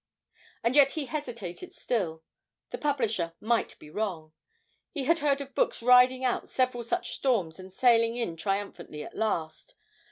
[0.63, 2.23] And yet he hesitated still:
[2.71, 4.33] the publisher might be wrong;
[4.89, 9.15] he had heard of books riding out several such storms and sailing in triumphantly at
[9.15, 9.75] last.